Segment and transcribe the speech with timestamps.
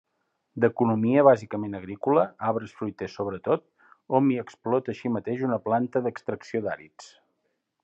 [0.63, 3.65] D'economia bàsicament agrícola, arbres fruiters sobretot,
[4.19, 7.13] hom hi explota així mateix una planta d'extracció d'àrids.